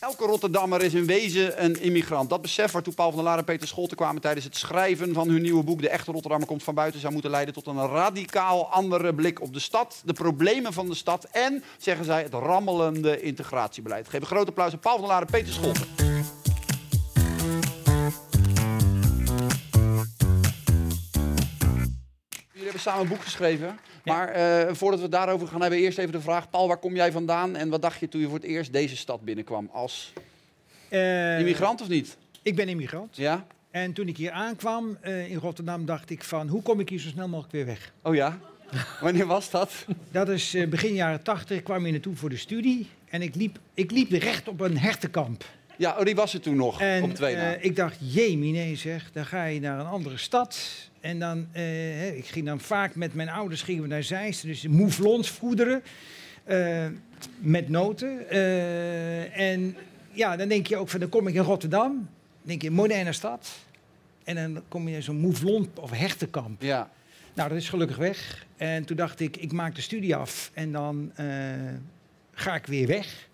[0.00, 2.30] Elke Rotterdammer is in wezen een immigrant.
[2.30, 5.28] Dat besef waartoe Paul van der Laar en Peter Scholte kwamen tijdens het schrijven van
[5.28, 8.70] hun nieuwe boek De echte Rotterdammer komt van buiten zou moeten leiden tot een radicaal
[8.70, 13.20] andere blik op de stad, de problemen van de stad en, zeggen zij, het rammelende
[13.20, 14.08] integratiebeleid.
[14.08, 16.17] Geef een groot applaus aan Paul van der Laar en Peter Scholte.
[22.78, 23.78] Hebben samen een boek geschreven.
[24.04, 26.94] Maar eh, voordat we het daarover gaan hebben, eerst even de vraag: Paul, waar kom
[26.94, 29.68] jij vandaan en wat dacht je toen je voor het eerst deze stad binnenkwam?
[29.72, 30.12] Als
[30.88, 32.16] Eh, immigrant of niet?
[32.42, 33.16] Ik ben immigrant.
[33.16, 33.46] Ja?
[33.70, 36.98] En toen ik hier aankwam eh, in Rotterdam, dacht ik van hoe kom ik hier
[36.98, 37.92] zo snel mogelijk weer weg?
[38.02, 38.38] Oh ja?
[39.00, 39.72] Wanneer was dat?
[40.10, 41.56] Dat is eh, begin jaren tachtig.
[41.58, 42.88] Ik kwam hier naartoe voor de studie.
[43.08, 45.44] En ik liep, ik liep recht op een hertenkamp.
[45.76, 47.54] Ja, oh, die was er toen nog, En op twee na.
[47.54, 50.58] eh, ik dacht, jee, nee zeg, dan ga je naar een andere stad.
[51.00, 54.66] En dan, eh, ik ging dan vaak met mijn ouders gingen we naar Zeist, dus
[54.66, 55.82] mouflons voederen
[56.44, 56.86] eh,
[57.38, 58.30] met noten.
[58.30, 59.76] Eh, en
[60.12, 62.08] ja, dan denk je ook van, dan kom ik in Rotterdam, dan
[62.42, 63.48] denk je, moderne stad.
[64.24, 66.62] En dan kom je in zo'n mouflon of hertenkamp.
[66.62, 66.90] Ja,
[67.34, 68.46] Nou, dat is gelukkig weg.
[68.56, 71.12] En toen dacht ik, ik maak de studie af en dan
[72.32, 73.28] ga ik weer weg.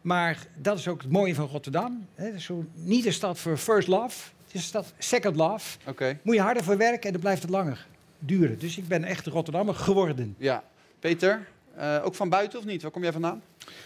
[0.00, 2.06] Maar dat is ook het mooie van Rotterdam.
[2.14, 2.24] hè.
[2.24, 5.78] Het is zo, niet een stad voor first love, het is een stad second love.
[5.86, 6.18] oké.
[6.22, 7.86] Moet je harder voor werken en dan blijft het langer
[8.18, 8.58] duren.
[8.58, 10.34] Dus ik ben echt Rotterdammer geworden.
[10.38, 10.64] Ja.
[11.00, 11.46] Peter,
[11.76, 12.82] eh, ook van buiten of niet?
[12.82, 13.42] Waar kom jij vandaan?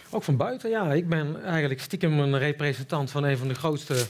[0.09, 0.93] Ook van buiten, ja.
[0.93, 4.05] Ik ben eigenlijk stiekem een representant van een van de grootste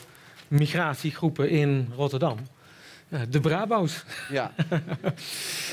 [0.47, 2.37] migratiegroepen in Rotterdam.
[3.07, 4.03] Ja, de Brabo's.
[4.29, 4.51] Ja.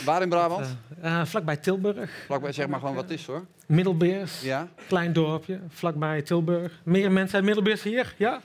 [0.05, 0.77] Waar in Brabant?
[1.01, 2.11] Eh, eh, vlakbij Tilburg.
[2.27, 3.45] Vlakbij, zeg maar gewoon wat is hoor.
[3.67, 4.41] Middelbeers.
[4.41, 4.69] Ja.
[4.89, 6.81] Klein dorpje, vlakbij Tilburg.
[6.83, 8.15] Meer mensen uit Middelbeers hier?
[8.17, 8.41] Ja?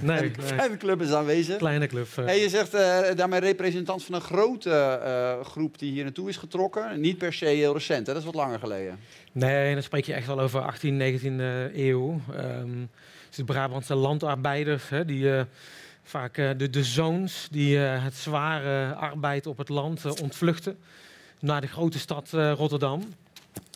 [0.00, 0.30] Nee.
[0.56, 1.56] En de club is aanwezig.
[1.56, 2.08] kleine club.
[2.16, 2.24] eh.
[2.24, 6.36] Hey, je zegt eh, daarmee representant van een grote eh, groep die hier naartoe is
[6.36, 7.00] getrokken.
[7.00, 8.12] Niet per se heel recent, hè?
[8.12, 8.98] dat is wat langer geleden.
[9.32, 12.20] Nee, dan spreek je echt wel over 18, 19e eeuw.
[13.28, 15.30] Dus de Brabantse landarbeiders, hè, die
[16.02, 20.78] vaak de, de zoons die het zware arbeid op het land ontvluchten
[21.40, 23.02] naar de grote stad Rotterdam.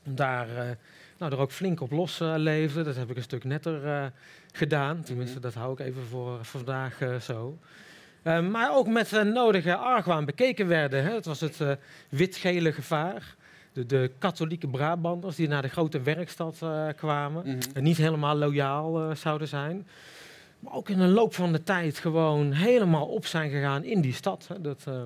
[0.05, 0.47] Daar
[1.19, 2.85] nou, er ook flink op los leefden.
[2.85, 4.07] Dat heb ik een stuk netter eh,
[4.53, 5.03] gedaan.
[5.03, 7.59] Tenminste, dat hou ik even voor vandaag eh, zo.
[8.23, 11.05] Eh, maar ook met de nodige argwaan bekeken werden.
[11.05, 11.15] Hè.
[11.15, 11.61] Het was het
[12.09, 13.37] wit-gele gevaar.
[13.73, 16.63] De, de katholieke Brabanders die naar de grote werkstad
[16.97, 17.47] kwamen.
[17.47, 17.59] Mhm.
[17.75, 19.87] En niet helemaal loyaal zouden zijn.
[20.61, 24.13] Maar ook in de loop van de tijd gewoon helemaal op zijn gegaan in die
[24.13, 24.47] stad.
[24.49, 24.61] Hè.
[24.61, 25.03] Dat, eh,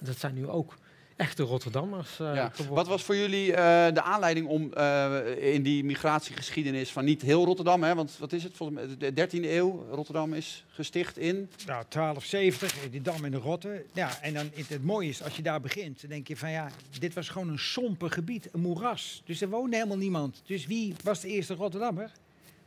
[0.00, 0.74] dat zijn nu ook
[1.16, 2.48] echte Rotterdammers eh, Ja.
[2.48, 2.74] geworden.
[2.74, 7.44] Wat was voor jullie eh, de aanleiding om eh, in die migratiegeschiedenis van niet heel
[7.44, 11.34] Rotterdam, hè, want wat is het, volgens mij de 13e eeuw, Rotterdam is gesticht in...
[11.66, 13.84] Nou, 1270, die dam in de Rotte.
[13.92, 16.50] Ja, en dan het, het mooie is, als je daar begint, dan denk je van
[16.50, 19.22] ja, dit was gewoon een sompen gebied, een moeras.
[19.24, 20.42] Dus er woonde helemaal niemand.
[20.46, 22.10] Dus wie was de eerste Rotterdammer?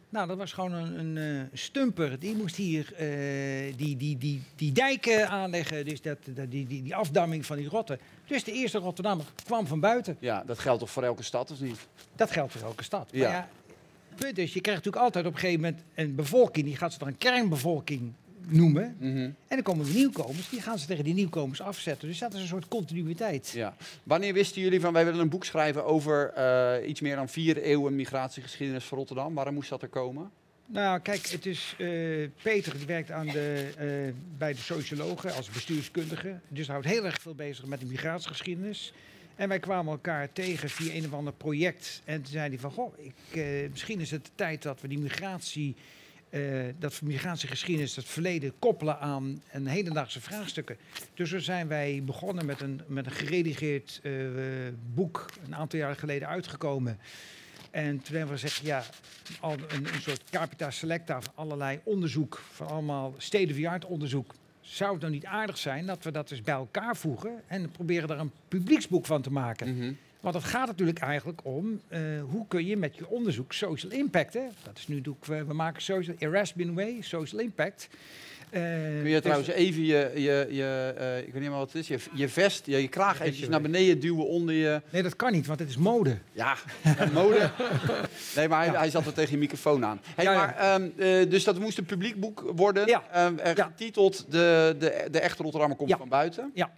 [0.09, 2.19] Nou, dat was gewoon een, een eh, stumper.
[2.19, 6.83] Die moest hier eh, die, die, die, die dijken aanleggen, dus dat, dat, die, die,
[6.83, 7.99] die afdamming van die rotten.
[8.25, 10.17] Dus de eerste Rotterdammer kwam van buiten.
[10.19, 11.87] Ja, dat geldt toch voor elke stad, of niet?
[12.15, 13.09] Dat geldt voor elke stad.
[13.11, 13.29] Ja.
[13.29, 13.49] Maar ja,
[14.15, 16.99] punt is, je krijgt natuurlijk altijd op een gegeven moment een bevolking, die gaat ze
[16.99, 18.13] dan een kernbevolking
[18.45, 18.95] noemen.
[18.99, 19.17] Mhm.
[19.17, 22.07] En dan komen de nieuwkomers, die gaan ze tegen die nieuwkomers afzetten.
[22.07, 23.49] Dus dat is een soort continuïteit.
[23.49, 23.75] Ja.
[24.03, 27.57] Wanneer wisten jullie van wij willen een boek schrijven over eh, iets meer dan vier
[27.57, 29.33] eeuwen migratiegeschiedenis van Rotterdam?
[29.33, 30.31] Waarom moest dat er komen?
[30.65, 31.87] Nou, kijk, het is eh,
[32.41, 36.39] Peter, die werkt aan de, eh, bij de sociologen als bestuurskundige.
[36.47, 38.93] Dus houdt heel erg veel bezig met de migratiegeschiedenis.
[39.35, 42.01] En wij kwamen elkaar tegen via een of ander project.
[42.05, 44.99] En toen zei hij van, goh, ik, misschien is het de tijd dat we die
[44.99, 45.75] migratie...
[46.29, 46.41] eh,
[46.79, 50.77] dat migratiegeschiedenis, het verleden, koppelen aan een hedendaagse vraagstukken.
[51.13, 54.11] Dus zo zijn wij begonnen met een, met een geredigeerd eh,
[54.93, 56.99] boek, een aantal jaren geleden uitgekomen.
[57.71, 58.83] En toen hebben we gezegd, ja,
[59.39, 64.33] al een, een soort capita selecta van allerlei onderzoek, van allemaal state-of-the-art onderzoek.
[64.61, 68.07] Zou het nou niet aardig zijn dat we dat dus bij elkaar voegen en proberen
[68.07, 69.75] daar een publieksboek van te maken?
[69.75, 69.93] Mhm.
[70.19, 74.33] Want het gaat natuurlijk eigenlijk om eh, hoe kun je met je onderzoek social impact,
[74.33, 74.43] hè?
[74.63, 77.87] dat is nu doe ik, we, we maken social, Erasmus Way, social impact.
[78.49, 81.73] Eh, Kun je dus- trouwens even je, je, je eh, ik weet niet meer wat
[81.73, 84.81] het is, je, je vest, je, je kraag eventjes naar beneden duwen onder je...
[84.89, 86.17] Nee, dat kan niet, want het is mode.
[86.31, 86.55] Ja,
[87.13, 87.49] mode.
[88.35, 90.01] Nee, maar hij, hij zat er tegen je microfoon aan.
[90.15, 90.37] Hey, Ja, ja.
[90.37, 92.87] maar, ehm, eh, dus dat moest een publiek boek worden.
[92.87, 93.03] Ja.
[93.13, 93.33] Ja.
[93.43, 96.51] Getiteld de, de, de echte Rotterdammer komt van buiten.
[96.53, 96.71] Ja.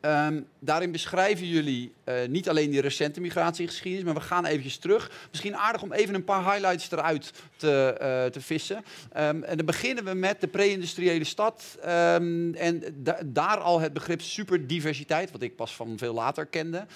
[0.00, 5.10] Ehm, daarin beschrijven jullie eh, niet alleen die recente migratiegeschiedenis, maar we gaan eventjes terug.
[5.30, 8.84] Misschien aardig om even een paar highlights eruit te, eh, te vissen.
[9.12, 11.78] Ehm, en dan beginnen we met de pre-industriële stad.
[11.82, 16.86] Ehm, en da- daar al het begrip superdiversiteit, wat ik pas van veel later kende.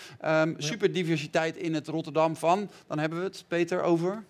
[0.57, 4.25] Superdiversiteit in het Rotterdam van, dan hebben we het, Peter, over.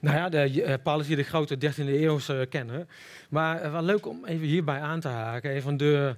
[0.00, 2.88] Nou ja, de, uh, hier de grote 13e eeuwse kennen.
[3.28, 5.54] Maar wel leuk om even hierbij aan te haken.
[5.54, 6.16] Een van de,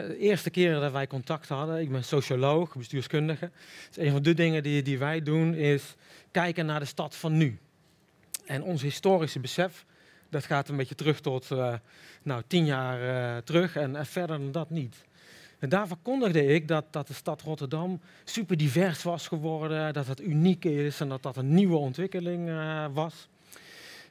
[0.00, 3.50] de eerste keren dat wij contact hadden, ik ben socioloog, bestuurskundige.
[3.88, 5.94] Dus een van de dingen die, die wij doen is
[6.30, 7.58] kijken naar de stad van nu.
[8.46, 9.84] En ons historische besef,
[10.30, 11.74] dat gaat een beetje terug tot uh,
[12.22, 15.04] nou, tien jaar terug en verder dan dat niet.
[15.58, 20.20] En daar verkondigde ik dat, dat de stad Rotterdam super divers was geworden, dat het
[20.20, 23.28] uniek is en dat dat een nieuwe ontwikkeling uh, was.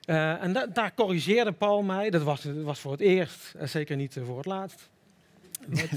[0.05, 4.17] En da daar corrigeerde Paul mij, dat was, was voor het eerst en zeker niet
[4.25, 4.89] voor het laatst.
[5.67, 5.89] Met,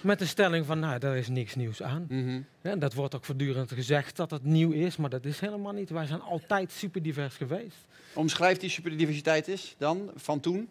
[0.00, 2.06] met de stelling van, nou, daar is niks nieuws aan.
[2.08, 2.46] Mm -hmm.
[2.60, 5.90] ja, dat wordt ook voortdurend gezegd dat het nieuw is, maar dat is helemaal niet.
[5.90, 7.86] Wij zijn altijd super divers geweest.
[8.14, 10.68] Omschrijf die superdiversiteit is dan, van toen?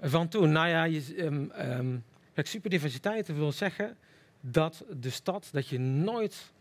[0.00, 2.04] Van toen, nou ja, je, um, um,
[2.38, 3.96] Kijk, superdiversiteit wil zeggen
[4.40, 6.52] dat de stad, dat je nooit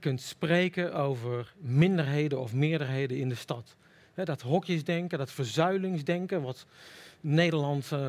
[0.00, 3.76] kunt spreken over minderheden of meerderheden in de stad.
[4.14, 6.66] He, dat hokjesdenken, dat verzuilingsdenken, wat
[7.20, 8.06] Nederland uh,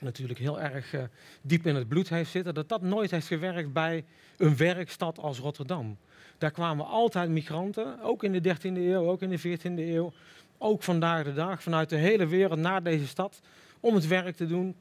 [0.00, 1.02] natuurlijk heel erg uh,
[1.42, 4.04] diep in het bloed heeft zitten, dat dat nooit heeft gewerkt bij
[4.36, 5.96] een werkstad als Rotterdam.
[6.38, 10.12] Daar kwamen altijd migranten, ook in de 13e eeuw, ook in de 14e eeuw,
[10.58, 13.40] ook vandaag de dag, vanuit de hele wereld naar deze stad,
[13.80, 14.74] om het werk te doen,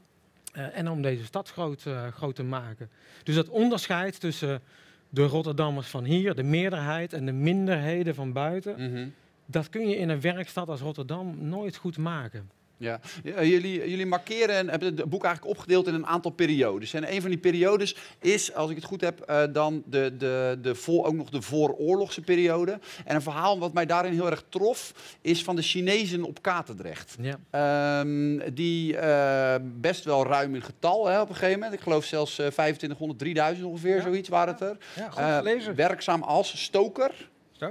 [0.58, 2.90] uh, en om deze stad groot, uh, groot, te maken.
[3.24, 4.62] Dus dat onderscheid tussen
[5.10, 9.14] de Rotterdammers van hier, de meerderheid en de minderheden van buiten, mm -hmm.
[9.46, 12.50] dat kun je in een werkstad als Rotterdam nooit goed maken.
[12.78, 13.00] Ja.
[13.24, 16.94] ja jullie, jullie markeren en hebben het boek eigenlijk opgedeeld in een aantal periodes.
[16.94, 20.58] En een van die periodes is, als ik het goed heb, uh, dan de, de,
[20.62, 22.80] de voor, ook nog de vooroorlogse periode.
[23.06, 27.16] En een verhaal wat mij daarin heel erg trof, is van de Chinezen op Katendrecht.
[27.22, 28.00] Ja.
[28.00, 31.74] Um, die uh, best wel ruim in getal hè, op een gegeven moment.
[31.74, 34.02] Ik geloof zelfs uh, 2500, 3000 ongeveer, ja.
[34.02, 34.78] zoiets waren het er.
[34.96, 35.76] Ja, goed gelezen.
[35.76, 37.12] werkzaam als stoker.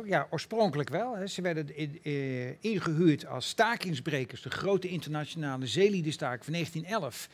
[0.04, 1.16] Ja, oorspronkelijk wel.
[1.16, 1.26] Hè.
[1.26, 7.28] Ze werden in, uh, ingehuurd als stakingsbrekers, de grote internationale zeeliedenstaak van 1911.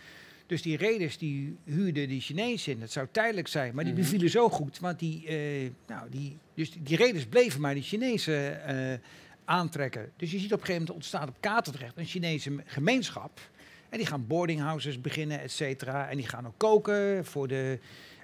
[0.46, 2.80] Dus die reders die huurden die Chinezen in.
[2.80, 4.02] Dat zou tijdelijk zijn, maar die Mhm.
[4.02, 4.78] bevielen zo goed.
[4.78, 5.26] Want die,
[5.62, 8.98] uh, nou, die, dus die reders bleven maar die Chinezen uh,
[9.44, 10.12] aantrekken.
[10.16, 13.40] Dus je ziet op een gegeven moment ontstaat op Katendrecht een Chinese gemeenschap.
[13.88, 16.08] En die gaan boardinghouses beginnen, et cetera.
[16.08, 17.78] En die gaan ook koken voor de...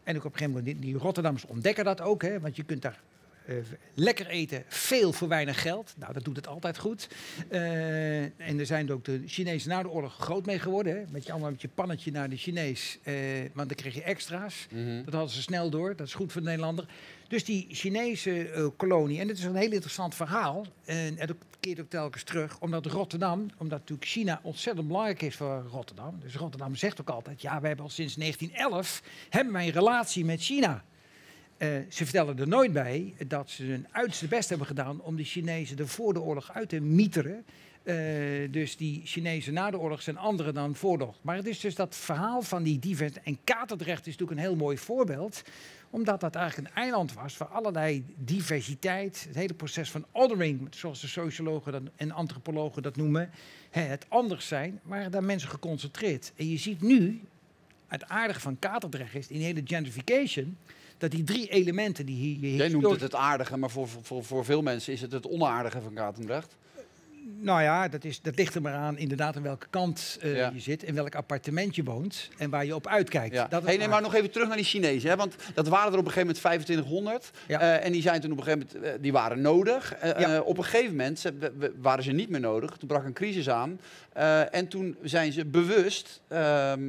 [0.04, 2.62] En ook op een gegeven moment, die, die Rotterdammers ontdekken dat ook, hè, want je
[2.62, 3.00] kunt daar
[3.48, 3.56] uh,
[3.94, 5.94] lekker eten, veel voor weinig geld.
[5.96, 7.08] Nou, dat doet het altijd goed.
[7.50, 10.96] Uh, en er zijn ook de Chinezen na de oorlog groot mee geworden.
[10.96, 11.04] Hè?
[11.10, 12.98] Met je allemaal met je pannetje naar de Chinees.
[13.04, 13.14] Uh,
[13.54, 14.66] want dan kreeg je extra's.
[14.70, 14.80] Mhm.
[14.80, 15.04] Mm -hmm.
[15.04, 15.96] Dat hadden ze snel door.
[15.96, 16.86] Dat is goed voor de Nederlander.
[17.28, 20.66] Dus die Chinese kolonie, en het is een heel interessant verhaal.
[20.84, 25.66] En het keert ook telkens terug, omdat Rotterdam, omdat natuurlijk China ontzettend belangrijk is voor
[25.70, 26.18] Rotterdam.
[26.20, 30.24] Dus Rotterdam zegt ook altijd, ja, we hebben al sinds 1911 hebben wij een relatie
[30.24, 30.84] met China.
[31.58, 35.24] Uh, ze vertellen er nooit bij dat ze hun uiterste best hebben gedaan om de
[35.24, 37.44] Chinezen er voor de oorlog uit te mieteren.
[37.84, 37.94] Uh,
[38.50, 41.18] dus die Chinezen na de oorlog zijn andere dan voor de oorlog.
[41.22, 43.26] Maar het is dus dat verhaal van die diversiteit.
[43.26, 45.42] En Katendrecht is natuurlijk een heel mooi voorbeeld.
[45.90, 51.00] Omdat dat eigenlijk een eiland was waar allerlei diversiteit, het hele proces van othering, zoals
[51.00, 53.30] de sociologen en antropologen dat noemen,
[53.70, 56.32] hè, het anders zijn, waren daar mensen geconcentreerd.
[56.36, 57.20] En je ziet nu,
[57.86, 60.56] het aardige van Katendrecht is, in hele gentrification,
[60.98, 62.54] dat die drie elementen die hier...
[62.54, 65.80] Jij noemt het het aardige, maar voor, voor, voor veel mensen is het het onaardige
[65.80, 66.56] van Katendrecht.
[67.28, 70.50] Nou ja, dat, is, dat ligt er maar aan inderdaad aan welke kant uh, ja.
[70.54, 73.34] je zit, in welk appartement je woont en waar je op uitkijkt.
[73.34, 73.46] Ja.
[73.46, 75.16] Dat hey, nee, maar nog even terug naar die Chinezen, hè?
[75.16, 77.60] want dat waren er op een gegeven moment 2500 ja.
[77.60, 79.94] uh, en die zijn toen op een gegeven moment, uh, die waren nodig.
[80.44, 81.32] Op een gegeven moment
[81.80, 83.80] waren ze niet meer nodig, toen brak een crisis aan
[84.50, 86.20] en toen zijn ze bewust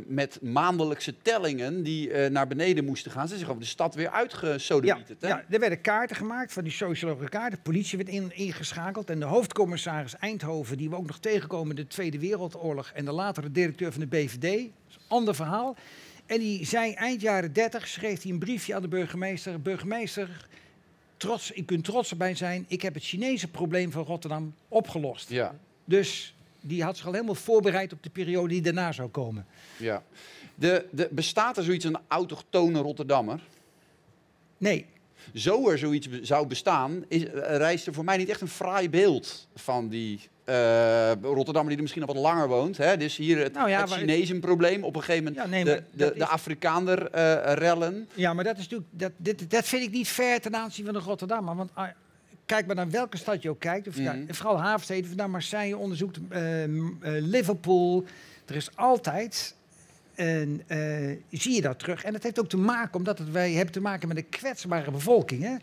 [0.06, 5.22] met maandelijkse tellingen die naar beneden moesten gaan, ze zijn gewoon de stad weer uitgesodemieterd.
[5.22, 9.10] Ja, ja, er werden kaarten gemaakt van die sociologische kaarten, de politie werd in, ingeschakeld
[9.10, 13.12] en de hoofdcommissaris Eindhoven, die we ook nog tegenkomen in de Tweede Wereldoorlog en de
[13.12, 14.42] latere directeur van de BVD.
[14.42, 15.76] Dat is een ander verhaal.
[16.26, 19.62] En die zei eind jaren 30, schreef hij een briefje aan de burgemeester.
[19.62, 20.48] Burgemeester,
[21.18, 25.30] trots, ik kunt trots erbij zijn, ik heb het Chinese probleem van Rotterdam opgelost.
[25.30, 25.56] Ja.
[25.86, 29.46] Dus die had zich al helemaal voorbereid op de periode die daarna zou komen.
[29.78, 30.04] Ja.
[30.56, 33.42] De, de, bestaat er zoiets een autochtone Rotterdammer?
[34.58, 34.86] Nee.
[35.34, 38.90] Zo er zoiets zou bestaan, is, eh, rijst er voor mij niet echt een fraai
[38.90, 42.78] beeld van die eh Rotterdammer die er misschien al wat langer woont.
[42.78, 42.98] Hè?
[42.98, 45.64] Dus hier het, Nou ja, het waar- Chinezen probleem, op een gegeven moment Ja, nee,
[45.64, 48.10] de, de, dat de is- Afrikaner eh, rellen.
[48.14, 50.94] Ja, maar dat is natuurlijk, dat, dit, dat vind ik niet fair ten aanzien van
[50.94, 51.56] de Rotterdammer.
[51.56, 51.88] Want ah,
[52.46, 54.18] kijk maar naar welke stad je ook kijkt, of, Mhm.
[54.28, 56.18] vooral havensteden, naar Marseille onderzoekt,
[57.02, 58.06] Liverpool.
[58.46, 59.56] Er is altijd,
[60.18, 62.04] een, eh, zie je dat terug.
[62.04, 64.92] En dat heeft ook te maken, omdat het, wij hebben te maken met een kwetsbare
[64.92, 65.44] bevolking.
[65.44, 65.56] Hè?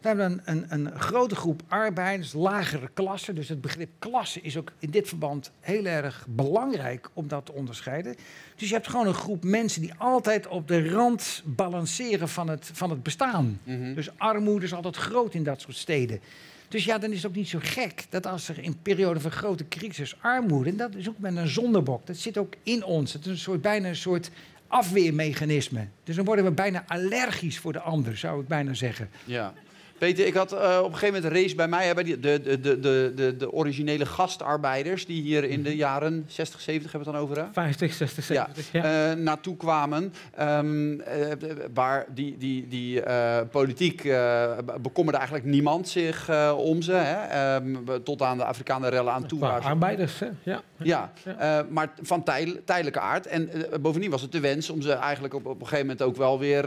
[0.00, 3.32] We hebben een, een, een grote groep arbeiders, lagere klasse.
[3.32, 7.52] Dus het begrip klasse is ook in dit verband heel erg belangrijk om dat te
[7.52, 8.16] onderscheiden.
[8.56, 12.70] Dus je hebt gewoon een groep mensen die altijd op de rand balanceren van het,
[12.72, 13.60] van het bestaan.
[13.64, 13.94] Mhm.
[13.94, 16.20] Dus armoede is altijd groot in dat soort steden.
[16.68, 19.30] Dus ja, dan is het ook niet zo gek dat als er in periode van
[19.30, 23.12] grote crisis armoede, en dat ook met een zonderbok, dat zit ook in ons.
[23.12, 24.30] Het is een soort, bijna een soort
[24.66, 25.88] afweermechanisme.
[26.04, 29.10] Dus dan worden we bijna allergisch voor de ander, zou ik bijna zeggen.
[29.24, 29.52] Ja.
[29.98, 32.60] Peter, ik had eh, op een gegeven moment race bij mij hebben die, de, de,
[32.60, 37.18] de, de, de, de originele gastarbeiders die hier in de jaren 60, 70 hebben we
[37.18, 37.52] het dan over, hè?
[37.52, 38.72] 50, 60, Ja, 70.
[38.72, 39.10] Ja.
[39.10, 40.12] eh, naartoe kwamen.
[40.34, 41.32] ehm, eh,
[41.74, 43.02] waar die, die, die
[43.50, 46.92] politiek be- bekommerde eigenlijk niemand zich om ze.
[46.92, 47.26] Hè?
[47.56, 49.38] Ehm, tot aan de Afrikaanse rellen aan toe.
[49.38, 50.26] Ze- arbeiders, hè?
[50.42, 50.62] Ja.
[50.76, 51.66] ja, Ja.
[51.70, 52.22] maar van
[52.64, 53.26] tijdelijke aard.
[53.26, 53.50] En
[53.80, 56.38] bovendien was het de wens om ze eigenlijk op, op een gegeven moment ook wel
[56.38, 56.62] weer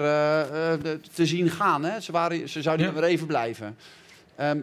[1.13, 1.83] te zien gaan.
[1.85, 1.99] Hè?
[1.99, 3.77] Ze, waren, ze zouden hier weer even blijven.
[4.35, 4.61] Ehm,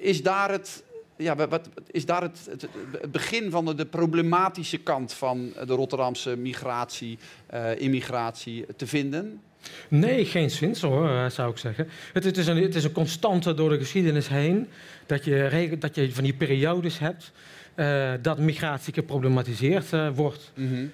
[0.00, 0.82] is daar het...
[1.16, 2.66] Ja, wat, is daar het, het,
[3.00, 9.40] het begin van de, de problematische kant van de Rotterdamse migratie, eh, immigratie te vinden?
[9.88, 11.88] Nee, geen zins hoor, eh, zou ik zeggen.
[12.12, 14.68] Het, het, is een, het is een constante door de geschiedenis heen
[15.06, 17.32] dat je, dat je van die periodes hebt
[17.78, 20.52] eh, dat migratie geproblematiseerd wordt.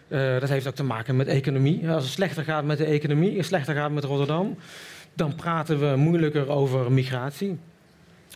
[0.09, 1.91] Eh, dat heeft ook te maken met economie.
[1.91, 4.57] Als het slechter gaat met de economie, slechter gaat met Rotterdam,
[5.15, 7.59] dan praten we moeilijker over migratie.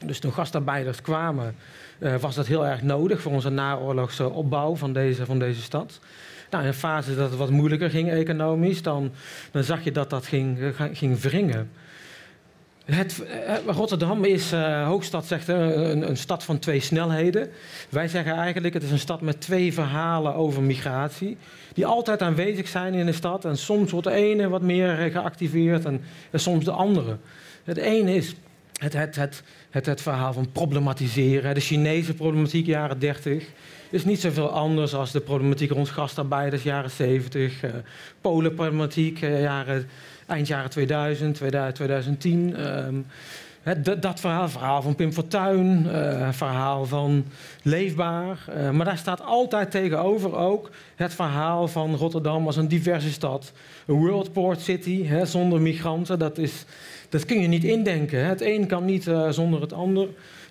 [0.05, 1.55] Dus toen gastarbeiders kwamen,
[1.99, 6.01] eh, was dat heel erg nodig voor onze naoorlogse opbouw van deze, van deze stad.
[6.51, 9.11] Nou, in een fase dat het wat moeilijker ging economisch, dan,
[9.51, 11.71] dan zag je dat dat ging, eh, ging wringen.
[12.91, 17.51] Het, eh, Rotterdam is, eh, Hoogstad zegt, eh, een, een stad van twee snelheden.
[17.89, 21.37] Wij zeggen eigenlijk, het is een stad met twee verhalen over migratie.
[21.75, 23.45] Die altijd aanwezig zijn in de stad.
[23.45, 26.01] En soms wordt de ene wat meer eh, geactiveerd en,
[26.33, 27.17] soms de andere.
[27.65, 28.35] Het ene is
[28.79, 31.55] het, het, het, het, het verhaal van problematiseren.
[31.55, 33.45] De Chinese problematiek jaren 30
[33.91, 37.63] is niet zoveel anders als de problematiek rond gastarbeiders jaren 70.
[37.63, 37.71] eh
[38.21, 39.89] Polenproblematiek eh, jaren,
[40.27, 42.57] eind jaren 2000, 2000 2010.
[42.57, 47.25] ehm, dat, verhaal, verhaal van Pim Fortuyn, het verhaal van
[47.63, 48.39] Leefbaar.
[48.73, 53.53] maar daar staat altijd tegenover ook het verhaal van Rotterdam als een diverse stad.
[53.87, 56.19] Een world port city, zonder migranten.
[56.19, 56.65] Dat, is,
[57.09, 58.27] dat kun je niet indenken.
[58.27, 60.09] Het een kan niet zonder het ander.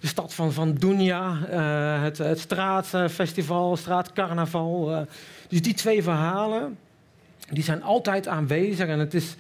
[0.08, 4.96] De stad van, van Dunja, eh, het, het straatfestival, straatcarnaval.
[4.96, 5.02] eh.
[5.48, 6.78] dus die twee verhalen,
[7.52, 8.88] die zijn altijd aanwezig.
[8.88, 9.36] En het is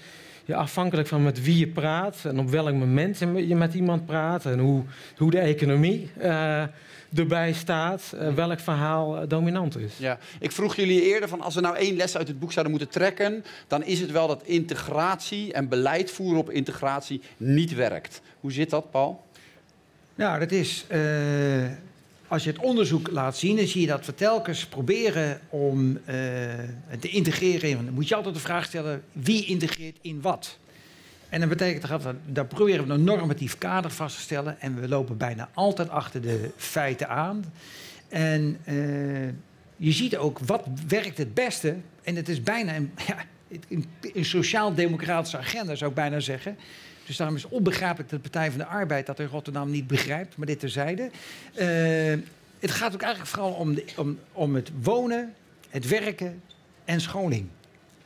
[0.45, 4.45] ja, afhankelijk van met wie je praat en op welk moment je met iemand praat.
[4.45, 4.83] En hoe,
[5.17, 6.63] hoe de economie eh,
[7.15, 9.97] erbij staat, welk verhaal dominant is.
[9.97, 12.73] Ja, ik vroeg jullie eerder van als we nou één les uit het boek zouden
[12.73, 18.21] moeten trekken, dan is het wel dat integratie en beleid voeren op integratie niet werkt.
[18.39, 19.25] Hoe zit dat, Paul?
[20.17, 20.85] Nou, dat is.
[20.87, 21.65] eh,
[22.27, 26.15] als je het onderzoek laat zien, dan zie je dat we telkens proberen om eh,
[26.99, 27.69] te integreren.
[27.69, 30.57] in- Dan moet je altijd de vraag stellen: wie integreert in wat?
[31.29, 34.61] En dat betekent dat daar proberen we een normatief kader vast te stellen.
[34.61, 37.43] En we lopen bijna altijd achter de feiten aan.
[38.09, 38.75] En eh,
[39.75, 41.75] je ziet ook wat werkt het beste.
[42.03, 43.17] En het is bijna een, ja,
[44.13, 46.57] een sociaal-democratische agenda, zou ik bijna zeggen.
[47.07, 49.87] Dus daarom is het onbegrijpelijk dat de Partij van de Arbeid dat in Rotterdam niet
[49.87, 51.09] begrijpt, maar dit terzijde.
[51.53, 52.17] Eh
[52.59, 55.33] het gaat ook eigenlijk vooral om, de, om, om het wonen,
[55.69, 56.41] het werken
[56.85, 57.47] en scholing.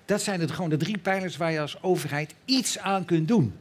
[0.06, 3.54] Dat zijn het gewoon de drie pijlers waar je als overheid iets aan kunt doen.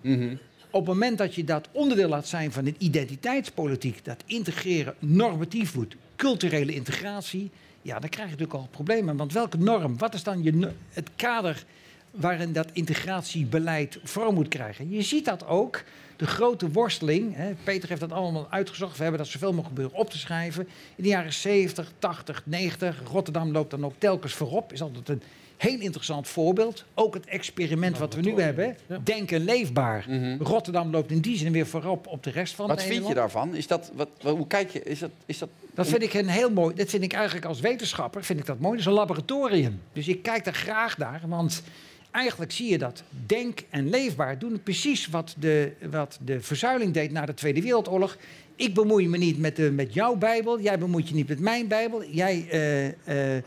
[0.71, 5.73] Op het moment dat je dat onderdeel laat zijn van een identiteitspolitiek, dat integreren normatief
[5.73, 7.51] wordt, culturele integratie,
[7.83, 9.17] ja, dan krijg je natuurlijk al problemen.
[9.17, 11.65] Want welke norm, wat is dan je, het kader
[12.11, 14.91] waarin dat integratiebeleid vorm moet krijgen?
[14.91, 15.83] Je ziet dat ook,
[16.17, 20.01] de grote worsteling, hè, Peter heeft dat allemaal uitgezocht, we hebben dat zoveel mogelijk proberen
[20.01, 20.69] op te schrijven.
[20.97, 25.23] In de jaren 70, 80, 90, Rotterdam loopt dan ook telkens voorop, is altijd een
[25.61, 26.85] Heel interessant voorbeeld.
[26.95, 28.77] Ook het experiment wat we nu hebben.
[28.87, 28.99] Ja.
[29.05, 30.05] Denken leefbaar.
[30.09, 30.43] Mhm.
[30.43, 33.55] Rotterdam loopt in die zin weer voorop op de rest van Wat vind je daarvan?
[33.55, 34.83] Is dat, wat, wat- hoe kijk je?
[34.83, 36.75] Is dat, is dat, Dat vind ik een heel mooi.
[36.75, 38.71] Dat vind ik eigenlijk als wetenschapper vind ik dat mooi.
[38.71, 39.81] Dat is een laboratorium.
[39.93, 41.63] Dus ik kijk daar graag naar, want
[42.11, 47.11] eigenlijk zie je dat denk en leefbaar doen precies wat de, wat de verzuiling deed
[47.11, 48.17] na de Tweede Wereldoorlog.
[48.57, 51.69] Ik bemoei me niet met, de, met jouw Bijbel, jij bemoeit je niet met mijn
[51.69, 52.05] Bijbel.
[52.05, 53.43] Jij eh, eh,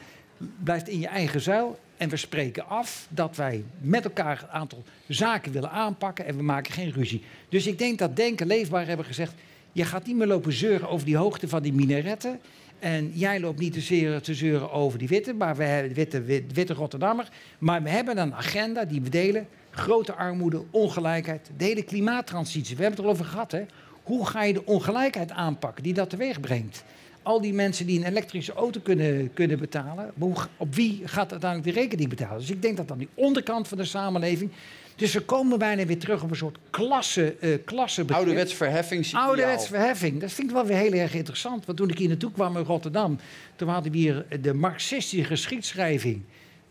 [0.64, 1.80] blijft in je eigen zuil.
[1.98, 6.44] En we spreken af dat wij met elkaar een aantal zaken willen aanpakken en we
[6.44, 7.24] maken geen ruzie.
[7.50, 9.34] Dus ik denk dat Denken Leefbaar hebben gezegd,
[9.72, 12.40] je gaat niet meer lopen zeuren over die hoogte van die minaretten.
[12.84, 16.22] En jij loopt niet te zeuren, te zeuren over die witte, maar we hebben witte,
[16.22, 17.28] wit- witte Rotterdammer.
[17.60, 19.48] Maar we hebben een agenda die we delen.
[19.70, 22.76] Grote armoede, ongelijkheid, de hele klimaattransitie.
[22.76, 23.66] We hebben het erover gehad, hè.
[24.04, 26.84] Hoe ga je de ongelijkheid aanpakken die dat teweeg brengt?
[27.22, 30.12] Al die mensen die een elektrische auto kunnen, kunnen betalen,
[30.58, 32.40] op wie gaat uiteindelijk de rekening betalen?
[32.40, 34.52] Dus ik denk dat aan die onderkant van de samenleving.
[34.96, 38.18] Dus we komen bijna weer terug op een soort klasse, eh klassebegrip.
[38.18, 39.28] ouderwets verheffingsideaal?
[39.28, 40.22] Ouderwets verheffing.
[40.22, 41.66] Dat vind ik wel weer heel erg interessant.
[41.66, 43.20] Want toen ik hier naartoe kwam in Rotterdam,
[43.56, 46.22] toen hadden we hier de marxistische geschiedschrijving.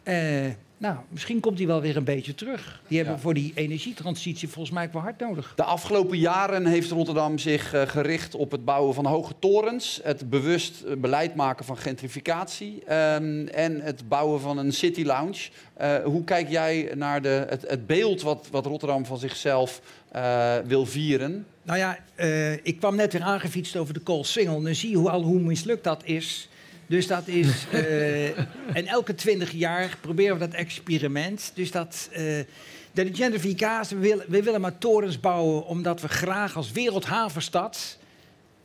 [0.03, 0.47] Eh,
[0.83, 2.81] nou, misschien komt die wel weer een beetje terug.
[2.89, 3.21] Die hebben Ja.
[3.21, 5.53] voor die energietransitie volgens mij ook wel hard nodig.
[5.57, 10.31] De afgelopen jaren heeft Rotterdam zich eh, gericht op het bouwen van hoge torens, het
[10.31, 15.49] bewust eh, beleid maken van gentrificatie ehm, en het bouwen van een city lounge.
[15.75, 20.57] Eh, hoe kijk jij naar de, het, het beeld wat, wat Rotterdam van zichzelf eh,
[20.67, 21.47] wil vieren?
[21.63, 24.57] Nou ja, eh, ik kwam net weer aangefietst over de Koolsingel.
[24.57, 26.49] En dan zie je hoe, al hoe mislukt dat is.
[26.93, 27.67] Dus dat is...
[27.71, 28.29] eh,
[28.79, 31.53] en elke twintig jaar proberen we dat experiment.
[31.55, 32.09] Dus dat...
[32.13, 32.23] eh,
[32.93, 35.67] de gentrificatie, we willen, we willen maar torens bouwen...
[35.67, 37.99] omdat we graag als wereldhavenstad...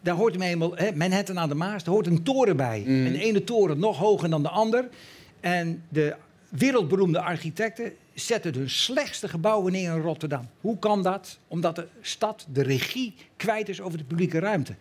[0.01, 2.84] Daar hoort hem eenmaal, hè, Manhattan aan de Maas, daar hoort een toren bij.
[2.86, 3.05] Mm.
[3.05, 4.89] En de ene toren nog hoger dan de ander.
[5.39, 6.15] En de
[6.50, 10.48] wereldberoemde architecten zetten hun slechtste gebouwen neer in Rotterdam.
[10.62, 11.38] Hoe kan dat?
[11.48, 14.75] Omdat de stad de regie kwijt is over de publieke ruimte.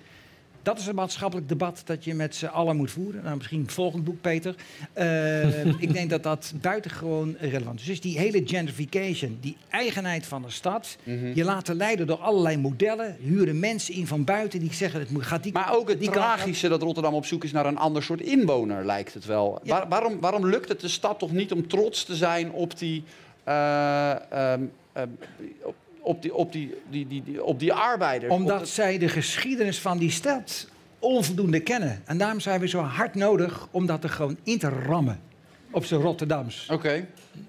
[0.67, 3.23] Dat is een maatschappelijk debat dat je met z'n allen moet voeren.
[3.25, 4.55] Nou, misschien het volgende boek, Peter.
[4.93, 7.87] Eh, ik denk dat dat buitengewoon relevant is.
[7.87, 10.97] Dus die hele gentrification, die eigenheid van de stad.
[11.03, 11.33] Mhm.
[11.35, 13.17] Je laten leiden door allerlei modellen.
[13.21, 16.09] Huren mensen in van buiten die zeggen het moet- gaat die Maar ook het die
[16.09, 16.15] op.
[16.15, 19.61] tragische dat Rotterdam op zoek is naar een ander soort inwoner, lijkt het wel.
[19.63, 19.79] Ja.
[19.79, 23.05] Waar- waarom, waarom lukt het de stad toch niet om trots te zijn op die,
[23.45, 25.09] eh, ehm, ehm,
[25.63, 25.75] op,
[26.07, 28.33] op die, op die, die, die, die- op die arbeiders?
[28.33, 32.03] Omdat het- zij de geschiedenis van die stad onvoldoende kennen.
[32.05, 35.21] En daarom zijn we zo hard nodig om dat er gewoon in te rammen.
[35.71, 36.69] Op zijn Rotterdams.
[36.71, 36.89] Oké.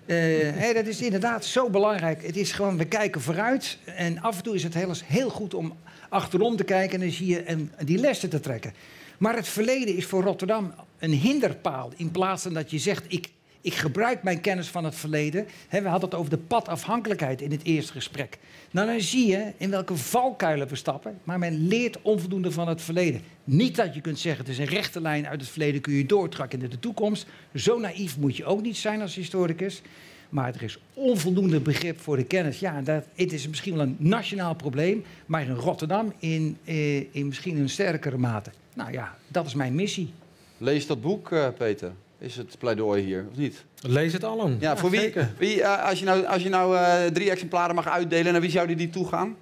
[0.06, 0.16] Eh,
[0.54, 2.26] hé, dat is inderdaad zo belangrijk.
[2.26, 3.78] Het is gewoon, we kijken vooruit.
[3.86, 5.74] En af en toe is het heel, heel goed om
[6.10, 8.74] achterom te kijken en dan zie je en die lessen te trekken.
[9.18, 11.92] Maar het verleden is voor Rotterdam een hinderpaal.
[11.96, 13.30] In plaats van dat je zegt, ik,
[13.68, 15.48] ik gebruik mijn kennis van het verleden.
[15.70, 18.38] We hadden het over de padafhankelijkheid in het eerste gesprek.
[18.72, 21.20] Nou, dan zie je in welke valkuilen we stappen.
[21.24, 23.22] Maar men leert onvoldoende van het verleden.
[23.44, 26.06] Niet dat je kunt zeggen, het is een rechte lijn uit het verleden, kun je
[26.06, 27.26] doortrekken naar de toekomst.
[27.56, 29.82] Zo naïef moet je ook niet zijn als historicus.
[30.30, 32.60] Maar er is onvoldoende begrip voor de kennis.
[32.60, 37.28] Ja, dat, het is misschien wel een nationaal probleem, maar in Rotterdam in, eh, in
[37.28, 38.52] misschien een sterkere mate.
[38.74, 40.10] Nou ja, dat is mijn missie.
[40.58, 41.92] Lees dat boek, eh, Peter.
[42.20, 43.66] Is het pleidooi hier, of niet?
[43.82, 44.58] Lees het allen.
[44.60, 47.88] Ja, voor wie, wie eh, als je nou, als je nou eh, drie exemplaren mag
[47.88, 49.36] uitdelen, naar wie zouden die toegaan?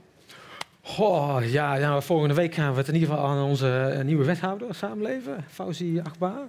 [0.81, 4.25] Goh, ja, ja, volgende week gaan we het in ieder geval aan onze eh, nieuwe
[4.25, 6.47] wethouder samenleven, Fauzi Akbar.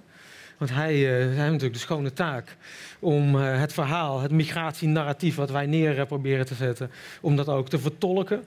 [0.57, 2.55] Want hij, hij heeft natuurlijk de schone taak
[2.99, 7.79] om het verhaal, het migratienarratief wat wij neer proberen te zetten, om dat ook te
[7.79, 8.43] vertolken.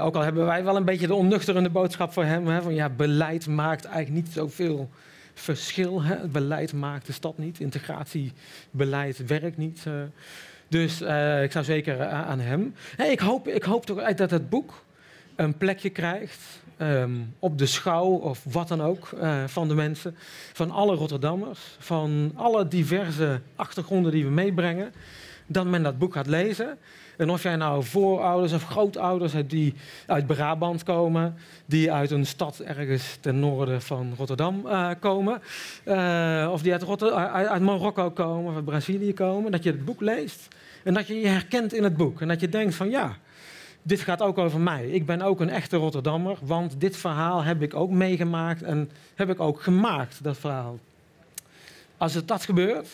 [0.00, 2.46] Ook al hebben wij wel een beetje de onnuchterende boodschap voor hem.
[2.46, 4.90] Hè, van ja, beleid maakt eigenlijk niet zoveel
[5.40, 6.02] verschil.
[6.02, 6.14] Hè.
[6.16, 7.60] Het beleid maakt de stad niet.
[7.60, 9.82] Integratiebeleid werkt niet.
[9.86, 9.92] eh.
[10.68, 12.74] dus eh, ik zou zeker eh, aan hem.
[13.10, 14.84] Ik, hoop, ik hoop toch dat het boek
[15.36, 16.40] een plekje krijgt.
[16.76, 19.08] ehm, op de schouw of wat dan ook
[19.46, 20.16] van de mensen.
[20.52, 21.60] Van alle Rotterdammers.
[21.78, 24.92] Van alle diverse achtergronden die we meebrengen.
[25.52, 26.78] Dat men dat boek gaat lezen.
[27.16, 29.74] En of jij nou voorouders of grootouders hebt die
[30.06, 31.34] uit Brabant komen,
[31.66, 35.42] die uit een stad ergens ten noorden van Rotterdam eh, komen,
[35.84, 39.70] eh, of die uit, Rotter- uit, uit Marokko komen of uit Brazilië komen, dat je
[39.70, 40.48] het boek leest
[40.84, 42.20] en dat je je herkent in het boek.
[42.20, 43.16] En dat je denkt van ja,
[43.82, 44.88] dit gaat ook over mij.
[44.88, 49.30] Ik ben ook een echte Rotterdammer, want dit verhaal heb ik ook meegemaakt en heb
[49.30, 50.78] ik ook gemaakt, dat verhaal.
[51.96, 52.88] Als het dat gebeurt,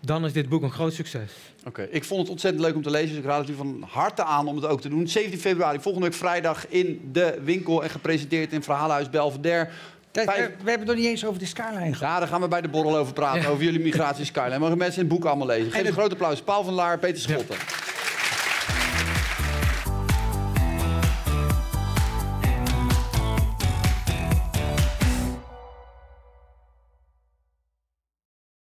[0.00, 1.30] dan is dit boek een groot succes.
[1.66, 3.84] Oké, ik vond het ontzettend leuk om te lezen, dus ik raad het u van
[3.90, 5.08] harte aan om het ook te doen.
[5.08, 9.68] 17 februari, volgende week vrijdag in de winkel en gepresenteerd in Verhalenhuis Belvedere.
[10.12, 11.98] Vijf- we, we hebben het nog niet eens over de skyline gehad.
[12.00, 13.50] Ja, daar gaan we bij de borrel over praten.
[13.50, 14.58] Over jullie migratie Skyline.
[14.58, 15.70] Mogen mensen in het boek allemaal lezen.
[15.70, 16.42] Geef En een groot applaus.
[16.42, 17.56] Paul van Laar, Peter Schotten.